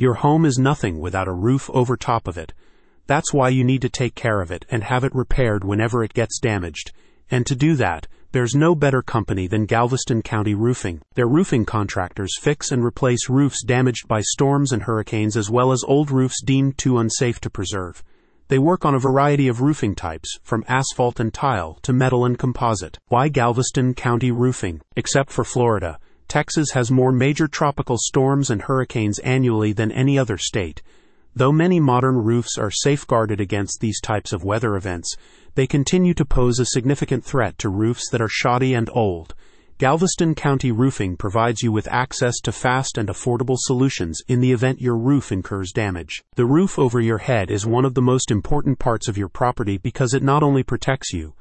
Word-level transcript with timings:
Your 0.00 0.14
home 0.14 0.44
is 0.44 0.60
nothing 0.60 1.00
without 1.00 1.26
a 1.26 1.32
roof 1.32 1.68
over 1.70 1.96
top 1.96 2.28
of 2.28 2.38
it. 2.38 2.54
That's 3.08 3.34
why 3.34 3.48
you 3.48 3.64
need 3.64 3.82
to 3.82 3.88
take 3.88 4.14
care 4.14 4.40
of 4.40 4.52
it 4.52 4.64
and 4.70 4.84
have 4.84 5.02
it 5.02 5.12
repaired 5.12 5.64
whenever 5.64 6.04
it 6.04 6.14
gets 6.14 6.38
damaged. 6.38 6.92
And 7.32 7.44
to 7.46 7.56
do 7.56 7.74
that, 7.74 8.06
there's 8.30 8.54
no 8.54 8.76
better 8.76 9.02
company 9.02 9.48
than 9.48 9.66
Galveston 9.66 10.22
County 10.22 10.54
Roofing. 10.54 11.00
Their 11.14 11.26
roofing 11.26 11.64
contractors 11.64 12.38
fix 12.38 12.70
and 12.70 12.84
replace 12.84 13.28
roofs 13.28 13.64
damaged 13.64 14.06
by 14.06 14.20
storms 14.20 14.70
and 14.70 14.84
hurricanes 14.84 15.36
as 15.36 15.50
well 15.50 15.72
as 15.72 15.82
old 15.82 16.12
roofs 16.12 16.44
deemed 16.44 16.78
too 16.78 16.98
unsafe 16.98 17.40
to 17.40 17.50
preserve. 17.50 18.04
They 18.46 18.60
work 18.60 18.84
on 18.84 18.94
a 18.94 19.00
variety 19.00 19.48
of 19.48 19.62
roofing 19.62 19.96
types, 19.96 20.38
from 20.44 20.64
asphalt 20.68 21.18
and 21.18 21.34
tile 21.34 21.80
to 21.82 21.92
metal 21.92 22.24
and 22.24 22.38
composite. 22.38 22.98
Why 23.08 23.30
Galveston 23.30 23.94
County 23.94 24.30
Roofing? 24.30 24.80
Except 24.94 25.32
for 25.32 25.42
Florida, 25.42 25.98
Texas 26.28 26.72
has 26.72 26.90
more 26.90 27.10
major 27.10 27.48
tropical 27.48 27.96
storms 27.98 28.50
and 28.50 28.62
hurricanes 28.62 29.18
annually 29.20 29.72
than 29.72 29.90
any 29.90 30.18
other 30.18 30.36
state. 30.36 30.82
Though 31.34 31.52
many 31.52 31.80
modern 31.80 32.16
roofs 32.18 32.58
are 32.58 32.70
safeguarded 32.70 33.40
against 33.40 33.80
these 33.80 34.00
types 34.00 34.32
of 34.32 34.44
weather 34.44 34.76
events, 34.76 35.16
they 35.54 35.66
continue 35.66 36.12
to 36.14 36.24
pose 36.24 36.58
a 36.58 36.66
significant 36.66 37.24
threat 37.24 37.56
to 37.58 37.68
roofs 37.68 38.10
that 38.10 38.20
are 38.20 38.28
shoddy 38.28 38.74
and 38.74 38.90
old. 38.92 39.34
Galveston 39.78 40.34
County 40.34 40.72
Roofing 40.72 41.16
provides 41.16 41.62
you 41.62 41.70
with 41.70 41.86
access 41.86 42.40
to 42.40 42.50
fast 42.50 42.98
and 42.98 43.08
affordable 43.08 43.56
solutions 43.56 44.20
in 44.26 44.40
the 44.40 44.50
event 44.50 44.80
your 44.80 44.98
roof 44.98 45.30
incurs 45.30 45.70
damage. 45.70 46.24
The 46.34 46.44
roof 46.44 46.78
over 46.78 47.00
your 47.00 47.18
head 47.18 47.50
is 47.50 47.64
one 47.64 47.84
of 47.84 47.94
the 47.94 48.02
most 48.02 48.30
important 48.32 48.80
parts 48.80 49.06
of 49.06 49.16
your 49.16 49.28
property 49.28 49.78
because 49.78 50.14
it 50.14 50.22
not 50.22 50.42
only 50.42 50.64
protects 50.64 51.12
you, 51.12 51.34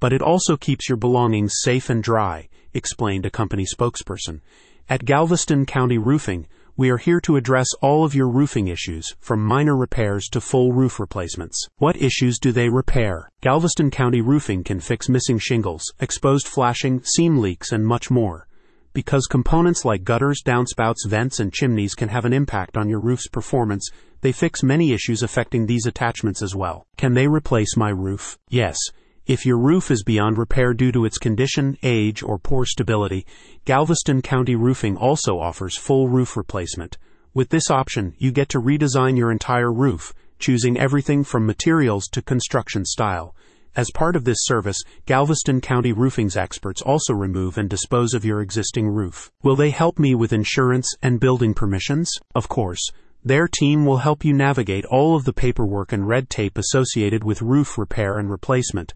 but 0.00 0.12
it 0.12 0.22
also 0.22 0.56
keeps 0.56 0.88
your 0.88 0.96
belongings 0.96 1.56
safe 1.60 1.90
and 1.90 2.02
dry, 2.02 2.48
explained 2.74 3.26
a 3.26 3.30
company 3.30 3.64
spokesperson. 3.64 4.40
At 4.88 5.04
Galveston 5.04 5.66
County 5.66 5.98
Roofing, 5.98 6.46
we 6.76 6.88
are 6.88 6.96
here 6.96 7.20
to 7.20 7.36
address 7.36 7.68
all 7.82 8.04
of 8.04 8.14
your 8.14 8.28
roofing 8.28 8.68
issues, 8.68 9.14
from 9.20 9.44
minor 9.44 9.76
repairs 9.76 10.26
to 10.32 10.40
full 10.40 10.72
roof 10.72 10.98
replacements. 10.98 11.66
What 11.76 11.96
issues 11.96 12.38
do 12.38 12.50
they 12.50 12.68
repair? 12.68 13.30
Galveston 13.42 13.90
County 13.90 14.22
Roofing 14.22 14.64
can 14.64 14.80
fix 14.80 15.08
missing 15.08 15.38
shingles, 15.38 15.84
exposed 16.00 16.48
flashing, 16.48 17.02
seam 17.04 17.38
leaks, 17.38 17.72
and 17.72 17.86
much 17.86 18.10
more. 18.10 18.48
Because 18.94 19.26
components 19.26 19.84
like 19.84 20.04
gutters, 20.04 20.42
downspouts, 20.44 21.06
vents, 21.06 21.40
and 21.40 21.52
chimneys 21.52 21.94
can 21.94 22.08
have 22.08 22.24
an 22.24 22.32
impact 22.32 22.76
on 22.76 22.88
your 22.88 23.00
roof's 23.00 23.28
performance, 23.28 23.90
they 24.22 24.32
fix 24.32 24.62
many 24.62 24.92
issues 24.92 25.22
affecting 25.22 25.66
these 25.66 25.86
attachments 25.86 26.42
as 26.42 26.54
well. 26.54 26.86
Can 26.96 27.14
they 27.14 27.26
replace 27.26 27.76
my 27.76 27.90
roof? 27.90 28.38
Yes. 28.48 28.78
If 29.24 29.46
your 29.46 29.56
roof 29.56 29.92
is 29.92 30.02
beyond 30.02 30.36
repair 30.36 30.74
due 30.74 30.90
to 30.90 31.04
its 31.04 31.16
condition, 31.16 31.78
age, 31.84 32.24
or 32.24 32.40
poor 32.40 32.66
stability, 32.66 33.24
Galveston 33.64 34.20
County 34.20 34.56
Roofing 34.56 34.96
also 34.96 35.38
offers 35.38 35.78
full 35.78 36.08
roof 36.08 36.36
replacement. 36.36 36.98
With 37.32 37.50
this 37.50 37.70
option, 37.70 38.14
you 38.18 38.32
get 38.32 38.48
to 38.48 38.60
redesign 38.60 39.16
your 39.16 39.30
entire 39.30 39.72
roof, 39.72 40.12
choosing 40.40 40.76
everything 40.76 41.22
from 41.22 41.46
materials 41.46 42.08
to 42.08 42.20
construction 42.20 42.84
style. 42.84 43.36
As 43.76 43.92
part 43.94 44.16
of 44.16 44.24
this 44.24 44.38
service, 44.40 44.82
Galveston 45.06 45.60
County 45.60 45.92
Roofing's 45.92 46.36
experts 46.36 46.82
also 46.82 47.14
remove 47.14 47.56
and 47.56 47.70
dispose 47.70 48.14
of 48.14 48.24
your 48.24 48.40
existing 48.42 48.88
roof. 48.88 49.30
Will 49.44 49.54
they 49.54 49.70
help 49.70 50.00
me 50.00 50.16
with 50.16 50.32
insurance 50.32 50.96
and 51.00 51.20
building 51.20 51.54
permissions? 51.54 52.10
Of 52.34 52.48
course. 52.48 52.90
Their 53.24 53.46
team 53.46 53.86
will 53.86 53.98
help 53.98 54.24
you 54.24 54.32
navigate 54.32 54.84
all 54.86 55.14
of 55.14 55.24
the 55.24 55.32
paperwork 55.32 55.92
and 55.92 56.08
red 56.08 56.28
tape 56.28 56.58
associated 56.58 57.22
with 57.22 57.40
roof 57.40 57.78
repair 57.78 58.18
and 58.18 58.28
replacement. 58.28 58.94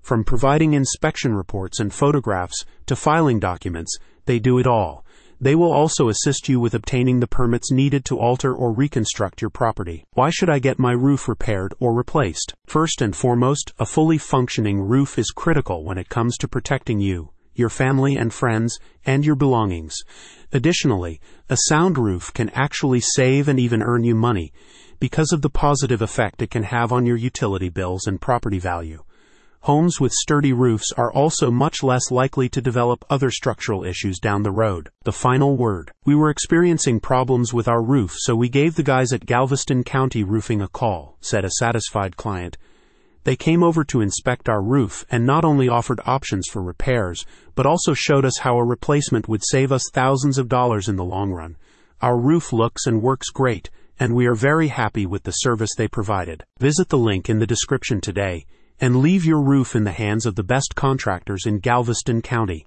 From 0.00 0.24
providing 0.24 0.72
inspection 0.72 1.34
reports 1.34 1.78
and 1.78 1.92
photographs 1.92 2.64
to 2.86 2.96
filing 2.96 3.38
documents, 3.38 3.98
they 4.24 4.38
do 4.38 4.58
it 4.58 4.66
all. 4.66 5.04
They 5.38 5.54
will 5.54 5.72
also 5.72 6.08
assist 6.08 6.48
you 6.48 6.58
with 6.58 6.72
obtaining 6.72 7.20
the 7.20 7.26
permits 7.26 7.70
needed 7.70 8.06
to 8.06 8.18
alter 8.18 8.54
or 8.54 8.72
reconstruct 8.72 9.42
your 9.42 9.50
property. 9.50 10.06
Why 10.14 10.30
should 10.30 10.48
I 10.48 10.58
get 10.58 10.78
my 10.78 10.92
roof 10.92 11.28
repaired 11.28 11.74
or 11.78 11.92
replaced? 11.92 12.54
First 12.66 13.02
and 13.02 13.14
foremost, 13.14 13.74
a 13.78 13.84
fully 13.84 14.16
functioning 14.16 14.80
roof 14.80 15.18
is 15.18 15.30
critical 15.32 15.84
when 15.84 15.98
it 15.98 16.08
comes 16.08 16.38
to 16.38 16.48
protecting 16.48 17.00
you, 17.00 17.28
your 17.58 17.68
family 17.68 18.16
and 18.16 18.32
friends, 18.32 18.78
and 19.04 19.24
your 19.24 19.36
belongings. 19.36 19.96
Additionally, 20.52 21.20
a 21.48 21.56
sound 21.68 21.98
roof 21.98 22.32
can 22.32 22.50
actually 22.50 23.00
save 23.00 23.48
and 23.48 23.58
even 23.58 23.82
earn 23.82 24.04
you 24.04 24.14
money 24.14 24.52
because 24.98 25.32
of 25.32 25.42
the 25.42 25.50
positive 25.50 26.00
effect 26.00 26.42
it 26.42 26.50
can 26.50 26.62
have 26.62 26.92
on 26.92 27.06
your 27.06 27.16
utility 27.16 27.68
bills 27.68 28.06
and 28.06 28.20
property 28.20 28.58
value. 28.58 29.02
Homes 29.60 30.00
with 30.00 30.12
sturdy 30.12 30.52
roofs 30.52 30.92
are 30.96 31.12
also 31.12 31.50
much 31.50 31.82
less 31.82 32.12
likely 32.12 32.48
to 32.50 32.60
develop 32.60 33.04
other 33.10 33.32
structural 33.32 33.82
issues 33.82 34.20
down 34.20 34.44
the 34.44 34.52
road. 34.52 34.90
The 35.02 35.12
final 35.12 35.56
word. 35.56 35.90
We 36.04 36.14
were 36.14 36.30
experiencing 36.30 37.00
problems 37.00 37.52
with 37.52 37.66
our 37.66 37.82
roof, 37.82 38.14
so 38.16 38.36
we 38.36 38.48
gave 38.48 38.76
the 38.76 38.84
guys 38.84 39.12
at 39.12 39.26
Galveston 39.26 39.82
County 39.82 40.22
Roofing 40.22 40.62
a 40.62 40.68
call, 40.68 41.16
said 41.20 41.44
a 41.44 41.50
satisfied 41.58 42.16
client. 42.16 42.56
They 43.26 43.34
came 43.34 43.64
over 43.64 43.82
to 43.86 44.02
inspect 44.02 44.48
our 44.48 44.62
roof 44.62 45.04
and 45.10 45.26
not 45.26 45.44
only 45.44 45.68
offered 45.68 45.98
options 46.06 46.46
for 46.46 46.62
repairs, 46.62 47.26
but 47.56 47.66
also 47.66 47.92
showed 47.92 48.24
us 48.24 48.38
how 48.38 48.56
a 48.56 48.64
replacement 48.64 49.28
would 49.28 49.42
save 49.44 49.72
us 49.72 49.90
thousands 49.92 50.38
of 50.38 50.48
dollars 50.48 50.88
in 50.88 50.94
the 50.94 51.04
long 51.04 51.32
run. 51.32 51.56
Our 52.00 52.16
roof 52.16 52.52
looks 52.52 52.86
and 52.86 53.02
works 53.02 53.30
great, 53.30 53.68
and 53.98 54.14
we 54.14 54.26
are 54.26 54.36
very 54.36 54.68
happy 54.68 55.06
with 55.06 55.24
the 55.24 55.32
service 55.32 55.74
they 55.76 55.88
provided. 55.88 56.44
Visit 56.60 56.88
the 56.88 56.98
link 56.98 57.28
in 57.28 57.40
the 57.40 57.48
description 57.48 58.00
today 58.00 58.46
and 58.80 59.02
leave 59.02 59.24
your 59.24 59.42
roof 59.42 59.74
in 59.74 59.82
the 59.82 59.90
hands 59.90 60.24
of 60.24 60.36
the 60.36 60.44
best 60.44 60.76
contractors 60.76 61.46
in 61.46 61.58
Galveston 61.58 62.22
County. 62.22 62.64